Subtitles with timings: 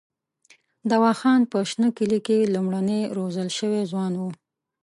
[0.91, 4.29] دوا خان په شنه کلي کې لومړنی روزل شوی ځوان وو.